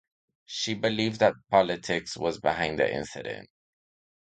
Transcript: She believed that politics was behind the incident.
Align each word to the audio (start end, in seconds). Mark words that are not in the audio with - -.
She 0.47 0.73
believed 0.73 1.19
that 1.19 1.35
politics 1.51 2.17
was 2.17 2.39
behind 2.39 2.79
the 2.79 2.91
incident. 2.91 3.47